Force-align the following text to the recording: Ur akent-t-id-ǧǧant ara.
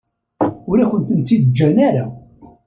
Ur 0.69 0.77
akent-t-id-ǧǧant 0.83 1.77
ara. 1.87 2.05